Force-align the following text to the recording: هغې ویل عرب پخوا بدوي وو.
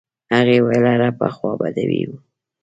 هغې 0.35 0.57
ویل 0.65 0.85
عرب 0.93 1.15
پخوا 1.21 1.51
بدوي 1.61 2.01
وو. 2.07 2.17